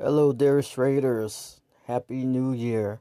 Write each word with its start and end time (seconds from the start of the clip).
Hello, 0.00 0.32
dear 0.32 0.62
traders. 0.62 1.60
Happy 1.88 2.24
New 2.24 2.52
Year. 2.52 3.00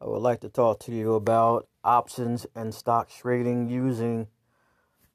I 0.00 0.06
would 0.06 0.20
like 0.20 0.40
to 0.40 0.48
talk 0.48 0.80
to 0.80 0.92
you 0.92 1.14
about 1.14 1.68
options 1.84 2.44
and 2.56 2.74
stock 2.74 3.08
trading 3.08 3.68
using 3.68 4.26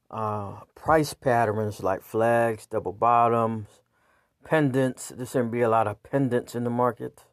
uh, 0.10 0.62
price 0.76 1.14
patterns 1.14 1.84
like 1.84 2.04
flags, 2.04 2.66
double 2.68 2.94
bottoms, 2.94 3.68
pendants. 4.46 5.10
There's 5.10 5.34
going 5.34 5.48
to 5.48 5.52
be 5.52 5.60
a 5.60 5.68
lot 5.68 5.88
of 5.88 6.02
pendants 6.04 6.56
in 6.56 6.64
the 6.64 6.70
market. 6.70 7.26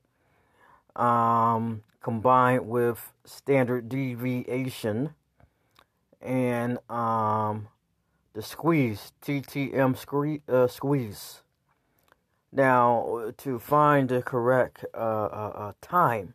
Um, 0.96 1.84
combined 2.02 2.66
with 2.66 3.12
standard 3.25 3.89
deviation 3.89 5.14
and 6.21 6.79
um, 6.91 7.68
the 8.32 8.43
squeeze, 8.43 9.12
TTM. 9.23 10.41
Uh, 10.48 10.66
squeeze. 10.66 11.43
Now, 12.53 13.32
to 13.39 13.59
find 13.59 14.09
the 14.09 14.22
correct 14.22 14.85
uh, 14.93 14.96
uh, 14.96 15.53
uh, 15.54 15.72
time 15.81 16.35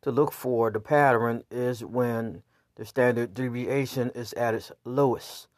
to 0.00 0.10
look 0.10 0.32
for 0.32 0.70
the 0.70 0.80
pattern 0.80 1.44
is 1.50 1.84
when 1.84 2.42
the 2.76 2.86
standard 2.86 3.34
deviation 3.34 4.10
is 4.14 4.32
at 4.32 4.54
its 4.54 4.72
lowest. 4.84 5.48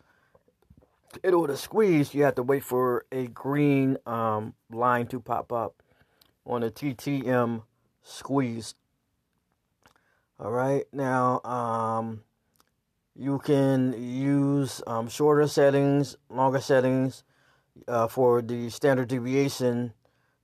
In 1.22 1.32
order 1.32 1.52
to 1.52 1.58
squeeze, 1.58 2.12
you 2.12 2.24
have 2.24 2.34
to 2.34 2.42
wait 2.42 2.64
for 2.64 3.06
a 3.12 3.28
green 3.28 3.98
um, 4.04 4.54
line 4.70 5.06
to 5.08 5.20
pop 5.20 5.52
up 5.52 5.82
on 6.44 6.62
a 6.62 6.70
TTM 6.70 7.62
squeeze. 8.02 8.74
All 10.38 10.50
right, 10.50 10.84
now 10.92 11.40
um, 11.42 12.22
you 13.14 13.38
can 13.38 13.94
use 13.96 14.82
um, 14.86 15.08
shorter 15.08 15.46
settings, 15.46 16.16
longer 16.28 16.60
settings 16.60 17.22
uh, 17.88 18.08
for 18.08 18.42
the 18.42 18.70
standard 18.70 19.08
deviation, 19.08 19.92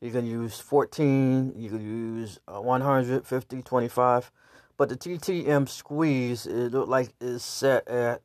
you 0.00 0.10
can 0.10 0.26
use 0.26 0.58
14, 0.58 1.54
you 1.56 1.70
can 1.70 1.80
use 1.80 2.40
uh, 2.48 2.60
150, 2.60 3.62
25. 3.62 4.30
But 4.76 4.88
the 4.88 4.96
TTM 4.96 5.68
squeeze, 5.68 6.46
it 6.46 6.72
look 6.72 6.88
like 6.88 7.10
is 7.20 7.44
set 7.44 7.86
at 7.86 8.22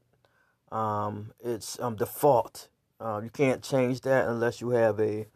um, 0.72 1.32
its 1.40 1.80
um, 1.80 1.96
default. 1.96 2.70
Uh, 3.00 3.22
you 3.24 3.30
can't 3.30 3.62
change 3.62 4.02
that 4.02 4.28
unless 4.28 4.60
you 4.60 4.72
have 4.72 5.00
a 5.00 5.28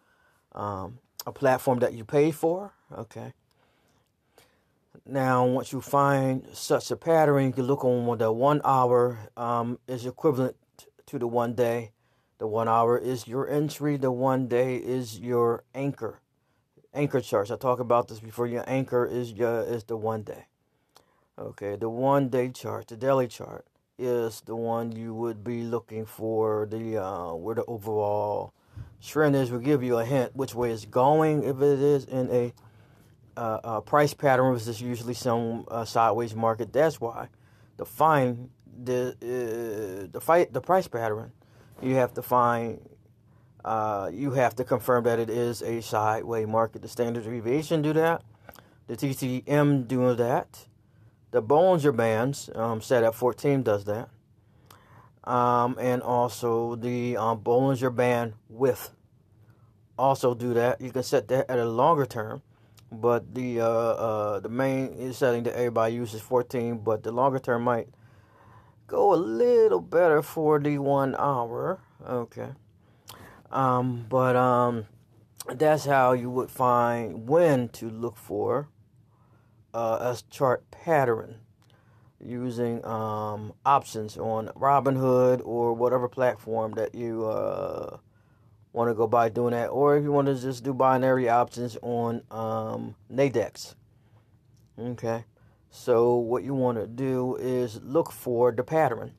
um, 0.53 0.99
a 1.25 1.31
platform 1.31 1.79
that 1.79 1.93
you 1.93 2.03
pay 2.03 2.31
for. 2.31 2.73
Okay. 2.91 3.33
Now, 5.05 5.45
once 5.45 5.71
you 5.71 5.81
find 5.81 6.45
such 6.53 6.91
a 6.91 6.95
pattern, 6.95 7.45
you 7.45 7.51
can 7.51 7.65
look 7.65 7.83
on 7.83 8.17
the 8.17 8.31
one 8.31 8.61
hour 8.63 9.29
um, 9.35 9.79
is 9.87 10.05
equivalent 10.05 10.55
to 11.07 11.19
the 11.19 11.27
one 11.27 11.53
day. 11.53 11.91
The 12.41 12.47
one 12.47 12.67
hour 12.67 12.97
is 12.97 13.27
your 13.27 13.47
entry. 13.47 13.97
The 13.97 14.11
one 14.11 14.47
day 14.47 14.77
is 14.77 15.19
your 15.19 15.63
anchor. 15.75 16.21
Anchor 16.91 17.21
charts. 17.21 17.51
I 17.51 17.55
talk 17.55 17.79
about 17.79 18.07
this 18.07 18.19
before. 18.19 18.47
Your 18.47 18.63
anchor 18.65 19.05
is 19.05 19.31
your 19.33 19.61
is 19.61 19.83
the 19.83 19.95
one 19.95 20.23
day. 20.23 20.47
Okay, 21.37 21.75
the 21.75 21.87
one 21.87 22.29
day 22.29 22.49
chart, 22.49 22.87
the 22.87 22.97
daily 22.97 23.27
chart, 23.27 23.67
is 23.99 24.41
the 24.41 24.55
one 24.55 24.91
you 24.91 25.13
would 25.13 25.43
be 25.43 25.61
looking 25.61 26.03
for. 26.03 26.65
The 26.65 26.97
uh, 26.97 27.35
where 27.35 27.53
the 27.53 27.65
overall 27.65 28.55
trend 29.05 29.35
is 29.35 29.51
will 29.51 29.59
give 29.59 29.83
you 29.83 29.99
a 29.99 30.03
hint 30.03 30.35
which 30.35 30.55
way 30.55 30.71
it's 30.71 30.85
going. 30.85 31.43
If 31.43 31.57
it 31.57 31.79
is 31.79 32.05
in 32.05 32.27
a 32.31 32.53
uh, 33.37 33.59
uh, 33.63 33.81
price 33.81 34.15
pattern, 34.15 34.51
which 34.51 34.65
is 34.65 34.81
usually 34.81 35.13
some 35.13 35.65
uh, 35.67 35.85
sideways 35.85 36.33
market, 36.33 36.73
that's 36.73 36.99
why 36.99 37.27
to 37.77 37.85
find 37.85 38.49
the 38.83 39.11
uh, 39.21 40.09
the 40.11 40.19
fight 40.19 40.51
the 40.51 40.61
price 40.61 40.87
pattern 40.87 41.33
you 41.81 41.95
have 41.95 42.13
to 42.13 42.21
find 42.21 42.79
uh, 43.63 44.09
you 44.11 44.31
have 44.31 44.55
to 44.55 44.63
confirm 44.63 45.03
that 45.03 45.19
it 45.19 45.29
is 45.29 45.61
a 45.61 45.81
sideways 45.81 46.47
market. 46.47 46.81
The 46.81 46.87
standard 46.87 47.23
deviation 47.25 47.81
do 47.81 47.93
that. 47.93 48.23
The 48.87 48.97
TTM 48.97 49.87
do 49.87 50.15
that. 50.15 50.65
The 51.31 51.41
Bollinger 51.41 51.95
Bands 51.95 52.49
um, 52.55 52.81
set 52.81 53.03
at 53.03 53.15
14 53.15 53.63
does 53.63 53.85
that. 53.85 54.09
Um, 55.23 55.77
and 55.79 56.01
also 56.01 56.75
the 56.75 57.15
um, 57.15 57.39
Bollinger 57.41 57.95
Band 57.95 58.33
width 58.49 58.89
also 59.97 60.33
do 60.33 60.53
that. 60.55 60.81
You 60.81 60.91
can 60.91 61.03
set 61.03 61.27
that 61.27 61.49
at 61.49 61.59
a 61.59 61.65
longer 61.65 62.07
term, 62.07 62.41
but 62.91 63.35
the 63.35 63.61
uh, 63.61 63.65
uh, 63.65 64.39
the 64.39 64.49
main 64.49 65.13
setting 65.13 65.43
that 65.43 65.55
everybody 65.55 65.93
uses 65.93 66.21
14, 66.21 66.79
but 66.79 67.03
the 67.03 67.11
longer 67.11 67.37
term 67.39 67.63
might 67.63 67.87
go 68.91 69.13
a 69.13 69.15
little 69.15 69.79
better 69.79 70.21
for 70.21 70.59
the 70.59 70.77
one 70.77 71.15
hour. 71.17 71.79
Okay. 72.05 72.49
Um, 73.49 74.05
but 74.09 74.35
um, 74.35 74.85
that's 75.47 75.85
how 75.85 76.11
you 76.11 76.29
would 76.29 76.51
find 76.51 77.27
when 77.27 77.69
to 77.69 77.89
look 77.89 78.17
for 78.17 78.67
uh, 79.73 80.13
a 80.13 80.17
chart 80.29 80.69
pattern 80.71 81.35
using 82.19 82.85
um, 82.85 83.53
options 83.65 84.17
on 84.17 84.47
Robinhood 84.49 85.41
or 85.45 85.73
whatever 85.73 86.07
platform 86.09 86.73
that 86.73 86.93
you 86.93 87.25
uh, 87.25 87.97
want 88.73 88.89
to 88.89 88.93
go 88.93 89.07
by 89.07 89.29
doing 89.29 89.51
that, 89.51 89.67
or 89.67 89.97
if 89.97 90.03
you 90.03 90.11
want 90.11 90.27
to 90.27 90.35
just 90.35 90.63
do 90.63 90.73
binary 90.73 91.29
options 91.29 91.77
on 91.81 92.21
um, 92.29 92.95
Nadex. 93.11 93.75
Okay. 94.77 95.23
So 95.71 96.15
what 96.15 96.43
you 96.43 96.53
want 96.53 96.77
to 96.77 96.85
do 96.85 97.37
is 97.37 97.81
look 97.81 98.11
for 98.11 98.51
the 98.51 98.61
pattern. 98.61 99.13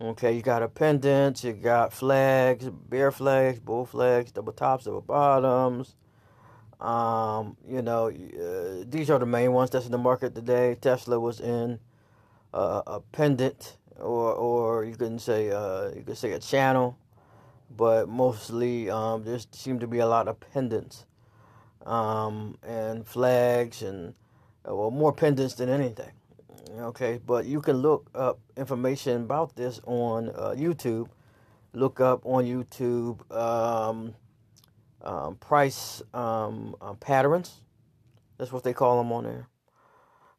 Okay, 0.00 0.32
you 0.34 0.42
got 0.42 0.62
a 0.62 0.68
pendant, 0.68 1.44
you 1.44 1.52
got 1.52 1.92
flags, 1.92 2.68
bear 2.68 3.12
flags, 3.12 3.60
bull 3.60 3.84
flags, 3.84 4.32
double 4.32 4.54
tops, 4.54 4.86
double 4.86 5.02
bottoms. 5.02 5.94
Um, 6.80 7.56
you 7.68 7.82
know, 7.82 8.08
uh, 8.08 8.84
these 8.88 9.10
are 9.10 9.18
the 9.18 9.26
main 9.26 9.52
ones 9.52 9.70
that's 9.70 9.84
in 9.84 9.92
the 9.92 9.98
market 9.98 10.34
today. 10.34 10.76
Tesla 10.80 11.20
was 11.20 11.40
in 11.40 11.78
uh, 12.52 12.82
a 12.86 13.00
pendant, 13.12 13.76
or 14.00 14.32
or 14.32 14.84
you 14.84 14.96
can 14.96 15.18
say 15.18 15.52
uh, 15.52 15.90
you 15.94 16.02
could 16.02 16.16
say 16.16 16.32
a 16.32 16.40
channel, 16.40 16.96
but 17.76 18.08
mostly 18.08 18.90
um, 18.90 19.22
there 19.22 19.38
seem 19.52 19.78
to 19.78 19.86
be 19.86 19.98
a 19.98 20.06
lot 20.06 20.26
of 20.26 20.40
pendants 20.40 21.04
um, 21.86 22.56
and 22.66 23.06
flags 23.06 23.82
and 23.82 24.14
well, 24.64 24.90
more 24.90 25.12
pendants 25.12 25.54
than 25.54 25.68
anything. 25.68 26.12
Okay, 26.78 27.20
but 27.26 27.44
you 27.44 27.60
can 27.60 27.76
look 27.76 28.08
up 28.14 28.38
information 28.56 29.22
about 29.22 29.56
this 29.56 29.80
on 29.84 30.30
uh, 30.30 30.54
YouTube. 30.56 31.08
Look 31.74 32.00
up 32.00 32.24
on 32.24 32.44
YouTube 32.44 33.30
um, 33.34 34.14
um, 35.02 35.36
price 35.36 36.02
um, 36.14 36.76
uh, 36.80 36.94
patterns. 36.94 37.60
That's 38.38 38.52
what 38.52 38.62
they 38.64 38.72
call 38.72 38.98
them 38.98 39.12
on 39.12 39.24
there. 39.24 39.48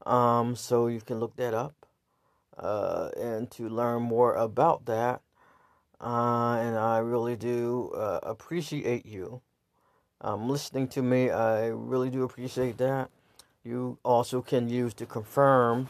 Um, 0.06 0.56
so 0.56 0.88
you 0.88 1.02
can 1.02 1.20
look 1.20 1.36
that 1.36 1.54
up 1.54 1.86
uh, 2.58 3.10
and 3.20 3.50
to 3.52 3.70
learn 3.70 4.02
more 4.02 4.34
about 4.36 4.86
that. 4.86 5.22
Uh, 6.02 6.58
and 6.60 6.78
I 6.78 6.98
really 6.98 7.36
do 7.36 7.92
uh, 7.96 8.20
appreciate 8.24 9.06
you 9.06 9.42
um, 10.22 10.50
listening 10.50 10.88
to 10.90 11.02
me. 11.02 11.30
I 11.30 11.68
really 11.68 12.10
do 12.10 12.24
appreciate 12.24 12.78
that 12.78 13.10
you 13.64 13.98
also 14.04 14.42
can 14.42 14.70
use 14.70 14.94
to 14.96 15.06
confirm 15.06 15.90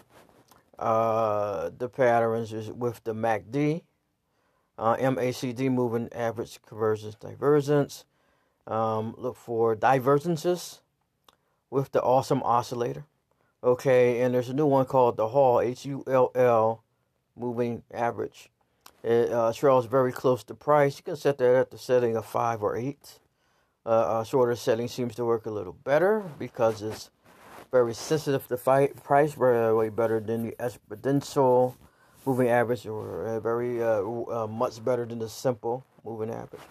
uh, 0.78 1.70
the 1.78 1.90
patterns 1.90 2.52
with 2.72 3.04
the 3.04 3.14
MACD, 3.14 3.82
uh, 4.78 4.96
MACD 4.98 5.72
moving 5.72 6.12
average 6.14 6.60
convergence 6.68 7.16
divergence. 7.16 8.06
Um, 8.66 9.16
look 9.18 9.36
for 9.36 9.76
divergences 9.76 10.82
with 11.70 11.92
the 11.92 12.02
awesome 12.02 12.42
oscillator. 12.44 13.06
Okay, 13.64 14.22
and 14.22 14.34
there's 14.34 14.50
a 14.50 14.54
new 14.54 14.66
one 14.66 14.86
called 14.86 15.18
the 15.18 15.30
Hull 15.30 15.62
H 15.62 15.86
U 15.86 16.04
L 16.08 16.32
L 16.36 16.84
moving 17.36 17.84
average. 17.94 18.50
It 19.04 19.32
uh, 19.32 19.52
trails 19.54 19.86
very 19.86 20.12
close 20.12 20.44
to 20.46 20.54
price. 20.54 20.98
You 20.98 21.04
can 21.04 21.16
set 21.16 21.38
that 21.40 21.56
at 21.56 21.72
the 21.72 21.78
setting 21.78 22.16
of 22.16 22.26
five 22.26 22.62
or 22.64 22.76
eight. 22.76 23.20
Uh, 23.86 24.22
a 24.22 24.26
shorter 24.26 24.56
setting 24.56 24.88
seems 24.88 25.16
to 25.16 25.26
work 25.26 25.46
a 25.46 25.50
little 25.50 25.74
better 25.74 26.24
because 26.40 26.82
it's 26.82 27.10
very 27.74 27.96
sensitive 27.96 28.48
to 28.48 28.56
fight 28.56 29.04
price, 29.04 29.34
very 29.34 29.74
way 29.74 29.90
better 29.90 30.20
than 30.20 30.46
the 30.46 30.56
exponential 30.60 31.74
moving 32.24 32.48
average, 32.48 32.86
or 32.86 33.26
uh, 33.26 33.40
very 33.40 33.82
uh, 33.82 34.04
uh, 34.04 34.48
much 34.48 34.86
better 34.86 35.06
than 35.08 35.18
the 35.18 35.28
simple 35.28 35.84
moving 36.06 36.30
average. 36.30 36.62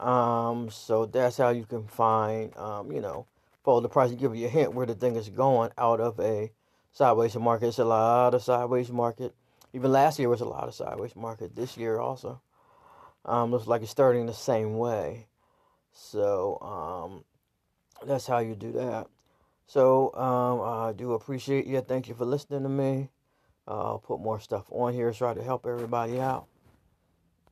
Um, 0.00 0.70
so 0.70 1.06
that's 1.06 1.36
how 1.36 1.50
you 1.50 1.64
can 1.64 1.86
find, 1.86 2.54
um, 2.56 2.90
you 2.90 3.00
know, 3.00 3.26
follow 3.64 3.80
the 3.80 3.88
price 3.88 4.10
and 4.10 4.18
give 4.18 4.34
you 4.34 4.46
a 4.46 4.50
hint 4.50 4.74
where 4.74 4.86
the 4.86 4.94
thing 4.96 5.14
is 5.14 5.28
going 5.28 5.70
out 5.78 6.00
of 6.00 6.18
a 6.18 6.50
sideways 6.90 7.36
market. 7.36 7.68
It's 7.68 7.78
a 7.78 7.84
lot 7.84 8.34
of 8.34 8.42
sideways 8.42 8.90
market. 8.90 9.32
Even 9.72 9.92
last 9.92 10.18
year 10.18 10.28
was 10.28 10.40
a 10.40 10.46
lot 10.46 10.66
of 10.66 10.74
sideways 10.74 11.14
market. 11.14 11.54
This 11.54 11.76
year 11.76 12.00
also, 12.00 12.40
um, 13.24 13.52
looks 13.52 13.68
like 13.68 13.82
it's 13.82 13.90
starting 13.92 14.26
the 14.26 14.34
same 14.34 14.78
way. 14.78 15.28
So 15.92 16.58
um, 16.60 17.24
that's 18.04 18.26
how 18.26 18.38
you 18.38 18.56
do 18.56 18.72
that. 18.72 19.06
So 19.68 20.14
um, 20.14 20.62
I 20.62 20.92
do 20.92 21.12
appreciate 21.12 21.66
you. 21.66 21.82
Thank 21.82 22.08
you 22.08 22.14
for 22.14 22.24
listening 22.24 22.62
to 22.62 22.70
me. 22.70 23.10
Uh, 23.68 23.92
I'll 23.92 23.98
put 23.98 24.18
more 24.18 24.40
stuff 24.40 24.64
on 24.70 24.94
here, 24.94 25.12
try 25.12 25.34
to 25.34 25.42
help 25.42 25.66
everybody 25.66 26.18
out. 26.18 26.46